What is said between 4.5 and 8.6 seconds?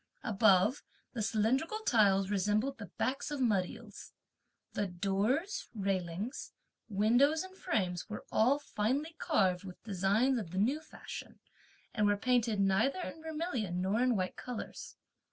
The doors, railings, windows, and frames were all